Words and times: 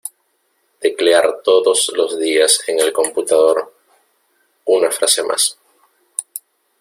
Teclear 0.79 1.43
todos 1.43 1.91
los 1.95 2.17
dias 2.17 2.63
en 2.67 2.79
el 2.79 2.91
computador, 2.91 3.71
una 4.65 4.89
frase 4.89 5.21
más. 5.23 5.59